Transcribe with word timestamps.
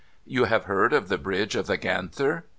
You 0.25 0.45
have 0.45 0.63
heard 0.63 0.93
of 0.93 1.09
the 1.09 1.19
Bridge 1.19 1.55
of 1.55 1.67
the 1.67 1.77
Ganther 1.77 2.41